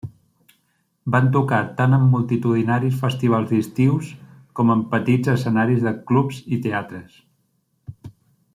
[1.15, 4.09] Van tocar tant en multitudinaris festivals d'estius
[4.61, 7.21] com en petits escenaris de clubs i teatres.